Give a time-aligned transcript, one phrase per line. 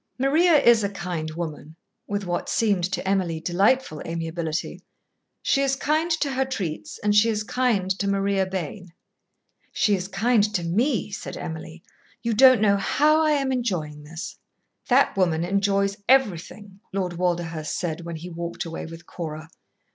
[0.17, 1.75] "Maria is a kind woman"
[2.07, 4.81] with what seemed to Emily delightful amiability.
[5.43, 8.93] "She is kind to her treats and she is kind to Maria Bayne."
[9.71, 11.83] "She is kind to me," said Emily.
[12.23, 14.39] "You don't know how I am enjoying this."
[14.87, 19.51] "That woman enjoys everything," Lord Walderhurst said when he walked away with Cora.